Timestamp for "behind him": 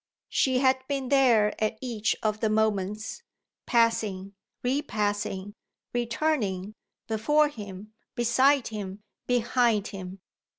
9.27-10.19